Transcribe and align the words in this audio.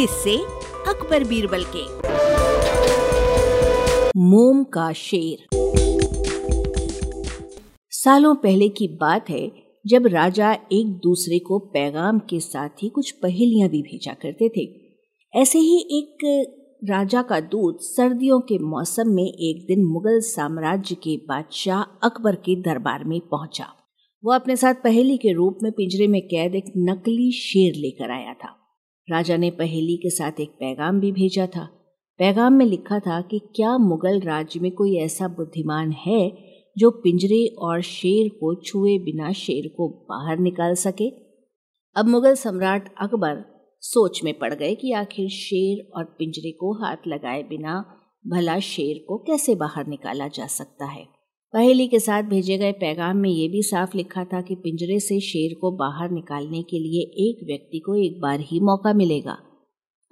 किससे 0.00 0.36
अकबर 0.88 1.24
बीरबल 1.24 1.64
के। 1.76 1.82
मोम 4.16 4.64
का 4.64 4.92
शेर। 4.92 5.56
सालों 7.90 8.34
पहले 8.34 8.68
की 8.68 8.88
बात 8.88 9.30
है, 9.30 9.52
जब 9.86 10.06
राजा 10.06 10.52
एक 10.72 10.86
दूसरे 10.86 11.38
को 11.38 11.58
पैगाम 11.58 12.18
के 12.18 12.40
साथ 12.40 12.68
ही 12.68 12.88
कुछ 12.88 13.10
पहेलियाँ 13.10 13.68
भी 13.68 13.82
भेजा 13.82 14.12
करते 14.12 14.48
थे। 14.48 14.74
ऐसे 15.40 15.58
ही 15.58 15.88
एक 15.90 16.18
राजा 16.84 17.22
का 17.22 17.40
दूत 17.40 17.78
सर्दियों 17.80 18.40
के 18.40 18.58
मौसम 18.58 19.04
में 19.06 19.32
एक 19.32 19.66
दिन 19.68 19.84
मुगल 19.84 20.20
साम्राज्य 20.20 20.94
के 20.94 21.16
बादशाह 21.16 21.80
अकबर 21.82 22.34
के 22.34 22.56
दरबार 22.56 23.04
में 23.04 23.20
पहुँचा। 23.20 23.66
वो 24.24 24.32
अपने 24.32 24.56
साथ 24.56 24.74
पहेली 24.74 25.16
के 25.16 25.32
रूप 25.32 25.58
में 25.62 25.72
पिंजरे 25.72 26.06
में 26.06 26.22
कैद 26.26 26.54
एक 26.54 26.72
नकली 26.76 27.32
शेर 27.32 27.74
लेकर 27.74 28.10
आया 28.10 28.34
था। 28.34 28.57
राजा 29.10 29.36
ने 29.36 29.50
पहेली 29.50 29.96
के 29.96 30.10
साथ 30.10 30.40
एक 30.40 30.50
पैगाम 30.50 31.00
भी 31.00 31.12
भेजा 31.12 31.46
था। 31.46 31.64
पैगाम 32.18 32.52
में 32.52 32.66
लिखा 32.66 32.98
था 32.98 33.20
कि 33.20 33.38
क्या 33.38 33.78
मुगल 33.78 34.20
राज्य 34.20 34.60
में 34.60 34.72
कोई 34.72 34.96
ऐसा 34.96 35.28
बुद्धिमान 35.28 35.92
है 35.92 36.38
जो 36.78 36.90
पिंजरे 36.90 37.46
और 37.58 37.82
शेर 37.82 38.28
को 38.28 38.54
छुए 38.54 38.98
बिना 38.98 39.32
शेर 39.32 39.68
को 39.76 39.88
बाहर 39.88 40.38
निकाल 40.38 40.74
सके? 40.74 41.08
अब 41.96 42.06
मुगल 42.06 42.34
सम्राट 42.34 42.94
अकबर 43.00 43.44
सोच 43.80 44.24
में 44.24 44.38
पड़ 44.38 44.54
गए 44.54 44.74
कि 44.74 44.92
आखिर 44.92 45.28
शेर 45.28 45.90
और 45.96 46.04
पिंजरे 46.04 46.50
को 46.50 46.72
हाथ 46.72 46.96
लगाए 47.06 47.42
बिना 47.42 47.94
भला 48.26 48.58
शेर 48.58 49.04
को 49.08 49.18
कैसे 49.18 49.54
बाहर 49.54 49.86
निकाला 49.86 50.28
जा 50.28 50.46
सकता 50.46 50.86
है। 50.86 51.17
पहेली 51.54 51.86
के 51.88 51.98
साथ 51.98 52.22
भेजे 52.22 52.58
गए 52.58 52.72
पैगाम 52.72 53.16
में 53.16 53.30
ये 53.30 53.48
भी 53.48 53.62
साफ़ 53.62 53.96
लिखा 53.96 54.24
था 54.24 54.40
कि 54.40 54.54
पिंजरे 54.54 55.00
से 55.00 55.20
शेर 55.20 55.54
को 55.60 55.70
बाहर 55.70 56.10
निकालने 56.10 56.62
के 56.62 56.78
लिए 56.78 57.02
एक 57.28 57.46
व्यक्ति 57.46 57.78
को 57.78 57.94
एक 57.96 58.20
बार 58.20 58.40
ही 58.40 58.60
मौका 58.60 58.92
मिलेगा। 58.92 59.36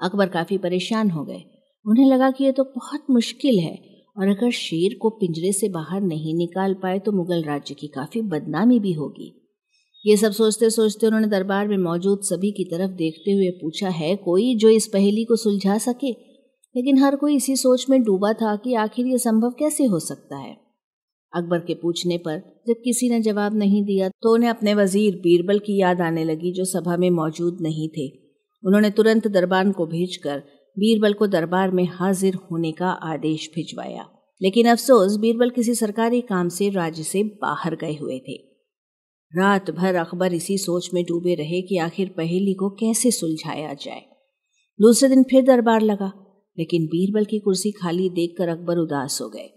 अकबर 0.00 0.28
काफ़ी 0.28 0.58
परेशान 0.58 1.10
हो 1.10 1.24
गए। 1.24 1.42
उन्हें 1.86 2.06
लगा 2.06 2.30
कि 2.30 2.44
यह 2.44 2.52
तो 2.52 2.64
बहुत 2.64 3.06
मुश्किल 3.10 3.58
है 3.58 3.78
और 4.16 4.28
अगर 4.28 4.50
शेर 4.50 4.98
को 5.02 5.10
पिंजरे 5.10 5.52
से 5.52 5.68
बाहर 5.68 6.00
नहीं 6.00 6.34
निकाल 6.34 6.74
पाए 6.74 6.98
तो 6.98 7.12
मुगल 7.12 7.42
राज्य 7.42 7.74
की 7.74 7.86
काफ़ी 7.86 8.22
बदनामी 8.22 8.80
भी 8.80 8.92
होगी। 8.92 9.32
ये 10.06 10.16
सब 10.16 10.32
सोचते 10.32 10.70
सोचते 10.70 11.06
उन्होंने 11.06 11.28
दरबार 11.28 11.68
में 11.68 11.78
मौजूद 11.78 12.20
सभी 12.22 12.50
की 12.50 12.64
तरफ़ 12.64 12.90
देखते 12.90 13.32
हुए 13.32 13.50
पूछा, 13.50 13.88
है 13.88 14.16
कोई 14.16 14.54
जो 14.54 14.68
इस 14.68 14.86
पहेली 14.86 15.24
को 15.24 15.36
सुलझा 15.36 15.78
सके? 15.78 16.10
लेकिन 16.76 16.98
हर 16.98 17.16
कोई 17.16 17.36
इसी 17.36 17.56
सोच 17.56 17.86
में 17.90 18.02
डूबा 18.02 18.32
था 18.32 18.56
कि 18.56 18.74
आखिर 18.74 19.06
ये 19.06 19.18
संभव 19.18 19.50
कैसे 19.50 19.84
हो 19.84 19.98
सकता 19.98 20.36
है। 20.36 20.65
अकबर 21.32 21.58
के 21.58 21.74
पूछने 21.74 22.18
पर, 22.18 22.38
जब 22.68 22.74
किसी 22.84 23.08
ने 23.10 23.20
जवाब 23.20 23.56
नहीं 23.56 23.84
दिया 23.84 24.08
तो 24.08 24.34
उन्हें 24.34 24.50
अपने 24.50 24.74
वज़ीर 24.74 25.16
बीरबल 25.16 25.58
की 25.58 25.80
याद 25.80 26.00
आने 26.00 26.24
लगी, 26.24 26.52
जो 26.52 26.64
सभा 26.64 26.96
में 26.96 27.10
मौजूद 27.10 27.58
नहीं 27.60 27.88
थे। 27.88 28.08
उन्होंने 28.64 28.90
तुरंत 28.90 29.26
दरबार 29.28 29.70
को 29.72 29.86
भेजकर, 29.86 30.42
बीरबल 30.76 31.12
को 31.12 31.26
दरबार 31.26 31.70
में 31.70 31.84
हाजिर 31.92 32.34
होने 32.34 32.72
का 32.72 32.88
आदेश 32.88 33.50
भिजवाया। 33.54 34.08
लेकिन 34.40 34.68
अफसोस, 34.68 35.16
बीरबल 35.16 35.50
किसी 35.50 35.74
सरकारी 35.74 36.20
काम 36.20 36.48
से 36.48 36.68
राज्य 36.68 37.02
से 37.02 37.22
बाहर 37.42 37.76
गए 37.76 37.94
हुए 37.94 38.18
थे। 38.18 38.34
रात 39.32 39.70
भर 39.70 39.94
अकबर 39.94 40.34
इसी 40.34 40.58
सोच 40.58 40.88
में 40.94 41.02
डूबे 41.04 41.34
रहे 41.34 41.60
कि 41.62 41.78
आखिर 41.78 42.14
पहेली 42.16 42.54
को 42.54 42.68
कैसे 42.70 43.10
सुलझाया 43.10 43.72
जाए। 43.74 44.02
दूसरे 44.80 45.08
दिन 45.08 45.22
फिर 45.22 45.44
दरबार 45.44 45.80
लगा, 45.80 46.12
लेकिन 46.58 46.86
बीरबल 46.86 47.24
की 47.24 47.38
कुर्सी 47.38 47.70
खाली 47.72 48.08
देखकर 48.10 48.48
अकबर 48.48 48.78
उदास 48.78 49.18
हो 49.22 49.28
गए। 49.28 49.48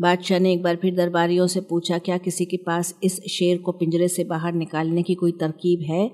बादशाह 0.00 0.38
ने 0.38 0.52
एक 0.52 0.62
बार 0.62 0.76
फिर 0.76 0.94
दरबारियों 0.94 1.46
से 1.46 1.60
पूछा, 1.60 1.98
क्या 1.98 2.18
किसी 2.18 2.44
के 2.44 2.56
पास 2.56 2.98
इस 3.02 3.20
शेर 3.30 3.58
को 3.58 3.72
पिंजरे 3.72 4.08
से 4.08 4.24
बाहर 4.24 4.52
निकालने 4.52 5.02
की 5.02 5.14
कोई 5.14 5.32
तरकीब 5.32 5.80
है? 5.80 6.10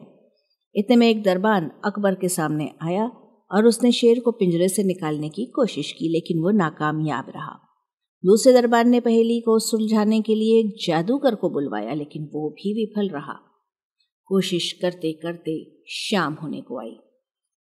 इतने 0.75 0.97
में 0.97 1.11
एक 1.11 1.23
दरबान 1.23 1.71
अकबर 1.85 2.15
के 2.15 2.29
सामने 2.29 2.71
आया 2.83 3.07
और 3.51 3.67
उसने 3.67 3.93
शेर 3.93 4.21
को 4.21 4.33
पिंजरे 4.33 4.69
से 4.69 4.83
निकालने 4.83 5.29
की 5.29 5.47
कोशिश 5.47 5.93
की, 5.93 6.09
लेकिन 6.09 6.39
वो 6.39 6.51
नाकामयाब 6.51 7.27
रहा। 7.29 7.59
दूसरे 8.25 8.53
दरबार 8.53 8.85
ने 8.85 9.01
पहेली 9.01 9.41
को 9.41 9.59
सुलझाने 9.59 10.21
के 10.21 10.35
लिए 10.35 10.61
एक 10.61 10.75
जादूगर 10.87 11.35
को 11.35 11.51
बुलवाया, 11.51 11.95
लेकिन 11.95 12.31
वो 12.35 12.51
भी 12.51 12.75
विफल 12.75 13.09
रहा। 13.09 13.35
कोशिश 14.27 14.73
करते 14.73 15.13
करते 15.13 15.83
शाम 15.89 16.35
होने 16.35 16.61
को 16.61 16.81
आई। 16.81 16.97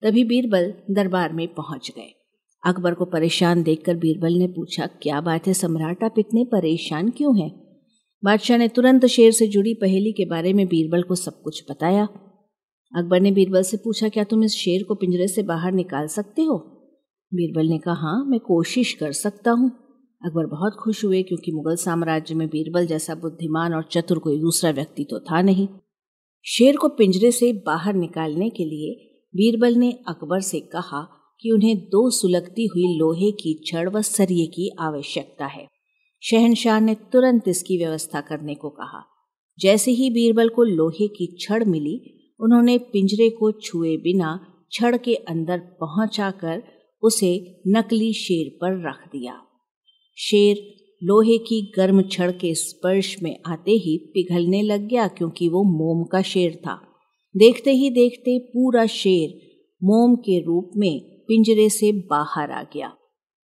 तभी 0.02 0.24
बीरबल 0.24 0.74
दरबार 0.92 1.34
में 1.34 1.47
पहुँच 1.47 1.92
गए। 1.96 2.25
अकबर 2.66 2.94
को 2.94 3.06
परेशान 3.06 3.64
देखकर 3.64 3.96
बीरबल 3.96 4.34
ने 4.34 4.48
पूछा, 4.48 4.86
क्या 4.86 5.22
बात 5.22 5.48
है 5.48 5.53
सम्राट? 5.53 6.03
आप 6.03 6.20
इतने 6.20 6.44
परेशान 6.44 7.09
क्यों 7.09 7.40
हैं? 7.40 7.52
बादशाह 8.24 8.58
ने 8.58 8.68
तुरंत 8.68 9.06
शेर 9.06 9.31
से 9.31 9.48
जुड़ी 9.48 9.74
पहेली 9.74 10.12
के 10.12 10.26
बारे 10.26 10.53
में 10.53 10.68
बीरबल 10.68 11.02
को 11.02 11.16
सब 11.16 11.42
कुछ 11.42 11.64
बताया। 11.72 12.06
अकबर 12.98 13.20
ने 13.20 13.31
बीरबल 13.31 13.62
से 13.62 13.78
पूछा, 13.78 14.09
क्या 14.09 14.24
तुम 14.24 14.44
इस 14.44 14.52
शेर 14.52 14.84
को 14.84 14.96
पिंजरे 14.96 15.28
से 15.28 15.44
बाहर 15.44 15.72
निकाल 15.72 16.08
सकते 16.08 16.42
हो? 16.42 16.58
बीरबल 17.34 17.68
ने 17.68 17.78
कहा 17.78 17.94
हाँ 17.94 18.26
मैं 18.26 18.40
कोशिश 18.40 18.94
कर 18.94 19.12
सकता 19.12 19.52
हूँ। 19.52 19.70
अकबर 20.26 20.46
बहुत 20.46 20.74
खुश 20.84 21.06
हुए, 21.06 21.24
क्योंकि 21.24 21.52
मुगल 21.52 21.76
साम्राज्य 21.76 22.36
में 22.36 22.47
बीरबल 22.47 22.86
जैसा 22.86 23.16
बुद्धिमान 23.16 23.74
और 23.74 23.84
चतुर 23.92 24.20
कोई 24.20 24.40
दूसरा 24.40 24.72
व्यक्ति 24.72 25.03
तो 25.03 25.20
था 25.20 25.42
नहीं। 25.42 25.68
शेर 26.46 26.78
को 26.78 26.88
पिंजरे 26.88 27.32
से 27.32 27.53
बाहर 27.66 27.94
निकालने 27.94 28.50
के 28.50 28.66
लिए 28.66 29.22
बीरबल 29.36 29.76
ने 29.76 29.92
अकबर 30.08 30.40
से 30.40 30.59
कहा 30.59 31.08
कि 31.46 31.52
उन्हें 31.52 31.78
दो 31.78 32.10
सुलगती 32.10 32.66
हुई 32.66 32.98
लोहे 32.98 33.32
की 33.32 33.64
छड़ 33.66 33.90
व 33.90 34.02
सरिये 34.02 34.46
की 34.46 34.70
आवश्यकता 34.80 35.46
है। 35.46 35.68
शहनशाह 36.24 36.80
ने 36.80 36.96
तुरंत 36.96 37.48
इसकी 37.48 37.78
व्यवस्था 37.78 38.22
करने 38.22 38.56
को 38.56 38.70
कहा। 38.70 39.06
जैसे 39.60 39.92
ही 39.92 40.10
बीरबल 40.10 40.50
को 40.50 40.64
लोहे 40.64 41.08
की 41.08 41.38
छड़ 41.42 41.64
मिली, 41.64 42.02
उन्होंने 42.40 42.78
पिंजरे 42.78 43.30
को 43.30 43.52
छुए 43.52 43.98
बिना 43.98 44.40
छड़ 44.72 44.98
के 44.98 45.16
अंदर 45.16 45.58
पहुंचाकर 45.58 46.64
उसे 47.04 47.62
नकली 47.68 48.14
शेर 48.14 48.58
पर 48.62 48.90
रख 48.90 49.08
दिया। 49.12 49.42
शेर 50.18 50.58
लोहे 51.04 51.38
की 51.38 51.72
गर्म 51.76 52.02
छड़ 52.02 52.32
के 52.32 52.56
स्पर्श 52.56 53.24
में 53.24 53.40
आते 53.48 53.72
ही 53.72 53.98
पिघलने 53.98 54.62
लग 54.62 54.88
गया 54.88 55.08
क्योंकि 55.08 55.50
वो 55.50 55.64
मोम 55.64 56.04
का 56.04 56.22
शेर 56.22 56.56
था। 56.56 56.82
देखते 57.38 57.72
ही 57.72 57.90
देखते 57.90 58.40
पूरा 58.40 58.86
शेर 58.86 59.46
मोम 59.84 60.16
के 60.16 60.40
रूप 60.40 60.72
में 60.78 61.15
पिंजरे 61.28 61.69
से 61.69 61.91
बाहर 61.91 62.52
आ 62.52 62.63
गया। 62.63 62.88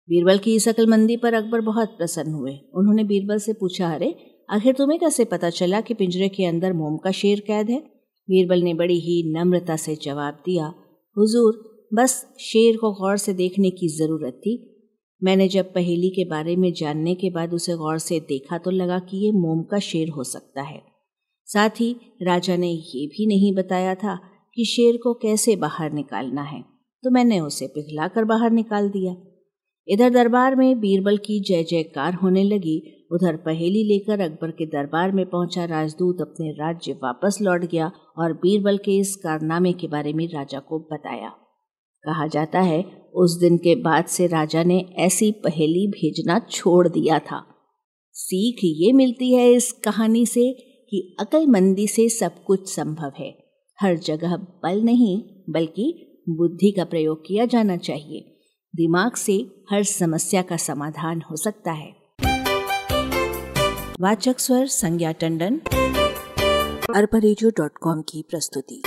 बीरबल 0.09 0.39
की 0.39 0.55
इस 0.55 0.69
अकलमंदी 0.69 1.17
पर 1.17 1.35
अकबर 1.35 1.61
बहुत 1.61 1.89
प्रसन्न 1.89 2.33
हुए। 2.33 2.53
उन्होंने 2.75 3.05
बीरबल 3.05 3.39
से 3.39 3.53
पूछा, 3.53 3.95
अरे, 3.95 4.15
आखिर 4.51 4.75
तुम्हें 4.75 5.01
कैसे 5.01 5.25
पता 5.25 5.51
चला 5.51 5.81
कि 5.81 5.95
पिंजरे 5.95 6.29
के 6.29 6.45
अंदर 6.45 6.73
मोम 6.73 6.97
का 6.97 7.11
शेर 7.11 7.41
कैद 7.41 7.71
है? 7.71 7.81
बीरबल 8.31 8.63
ने 8.63 8.75
बड़ी 8.75 8.99
ही 9.01 9.33
नम्रता 9.33 9.77
से 9.77 9.97
जवाब 9.97 10.35
दिया, 10.35 10.67
हुजूर, 11.19 11.73
बस 11.95 12.35
शेर 12.41 12.77
को 12.77 12.93
गौर 12.93 13.17
से 13.17 13.33
देखने 13.33 13.71
की 13.71 13.89
ज़रूरत 13.89 14.33
थी। 14.33 14.69
मैंने 15.25 15.49
जब 15.49 15.73
पहेली 15.73 16.11
के 16.11 16.25
बारे 16.25 16.57
में 16.57 16.73
जानने 16.73 17.15
के 17.15 17.31
बाद 17.31 17.55
उसे 17.55 17.75
गौर 17.75 17.99
से 17.99 18.21
देखा 18.21 18.59
तो 18.59 18.71
लगा 18.71 18.99
कि 18.99 19.25
ये 19.25 19.33
मोम 19.33 19.63
का 19.63 19.79
शेर 19.79 20.09
हो 20.09 20.25
सकता 20.25 20.63
है। 20.63 20.83
साथ 21.47 21.71
ही 21.71 21.97
राजा 22.23 22.57
ने 22.57 22.69
ये 22.69 23.07
भी 23.07 23.27
नहीं 23.27 23.55
बताया 23.55 23.95
था 23.95 24.21
कि 24.55 24.65
शेर 24.65 24.97
को 24.97 25.15
कैसे 25.15 25.57
बाहर 25.57 25.93
निकालना 25.93 26.43
है। 26.43 26.72
तो 27.05 27.11
मैंने 27.11 27.41
उसे 27.41 27.67
पिघला 27.67 28.09
कर 28.09 28.25
बाहर 28.25 28.51
निकाल 28.51 28.89
दिया। 28.91 29.17
इधर 29.89 30.11
दरबार 30.11 30.57
में 30.57 30.81
बीरबल 30.81 31.17
की 31.17 31.41
जय 31.41 31.63
जयकार 31.63 32.15
होने 32.15 32.45
लगी। 32.45 33.07
उधर 33.13 33.37
पहेली 33.37 33.85
लेकर 33.85 34.21
अकबर 34.21 34.51
के 34.51 34.67
दरबार 34.67 35.13
में 35.13 35.27
पहुँचा 35.27 35.65
राजदूत 35.65 36.21
अपने 36.21 36.51
राज्य 36.51 36.93
वापस 36.93 37.39
लौट 37.43 37.61
गया 37.61 37.93
और 38.19 38.33
बीरबल 38.33 38.79
के 38.79 38.99
इस 38.99 39.17
कारनामे 39.17 39.73
के 39.73 39.89
बारे 39.89 40.13
में 40.13 40.29
राजा 40.29 40.59
को 40.59 40.79
बताया। 40.93 41.29
कहा 42.05 42.27
जाता 42.27 42.61
है, 42.61 42.85
उस 43.15 43.39
दिन 43.41 43.57
के 43.57 43.75
बाद 43.75 44.05
से 44.05 44.27
राजा 44.27 44.65
ने 44.65 44.95
ऐसी 44.97 45.33
पहेली 45.33 45.87
भेजना 45.87 46.39
छोड़ 46.51 46.89
दिया 46.89 47.19
था। 47.19 47.45
सीख 48.13 48.61
ये 48.65 48.93
मिलती 48.93 49.35
है 49.35 49.53
इस 49.53 49.73
कहानी 49.73 50.27
से 50.27 50.53
कि 50.91 51.17
अकलमंदी 51.21 51.87
से 51.87 52.09
सब 52.09 52.45
कुछ 52.45 52.75
संभव 52.75 53.13
है। 53.19 53.39
हर 53.81 53.97
जगह 53.97 54.37
बल 54.37 54.83
नहीं, 54.83 55.23
बल्कि 55.51 56.12
बुद्धि 56.29 56.71
का 56.71 56.85
प्रयोग 56.85 57.27
किया 57.27 57.47
जाना 57.47 57.77
चाहिए। 57.77 58.39
दिमाग 58.77 59.15
से 59.15 59.47
हर 59.71 59.83
समस्या 59.83 60.43
का 60.43 60.57
समाधान 60.57 61.23
हो 61.31 61.37
सकता 61.37 61.73
है। 61.73 61.97
वाचक 64.01 64.39
स्वर 64.39 64.67
संज्ञा 64.67 65.13
टंडन, 65.13 65.61
अरबा 66.95 67.19
की 68.03 68.23
प्रस्तुति। 68.23 68.83